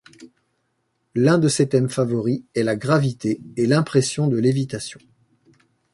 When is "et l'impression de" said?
3.55-4.39